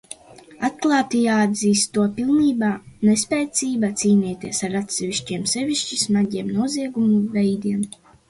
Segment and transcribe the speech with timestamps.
[0.67, 2.69] Atklāti jāatzīst to pilnīgā
[3.09, 7.85] nespēcība cīnīties ar atsevišķiem sevišķi smagiem noziegumu veidiem.